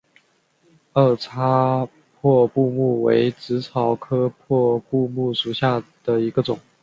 [0.93, 1.87] 二叉
[2.19, 6.57] 破布木为紫草科破布木属下的一个种。